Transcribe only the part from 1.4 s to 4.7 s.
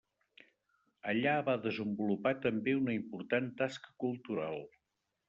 va desenvolupar també una important tasca cultural.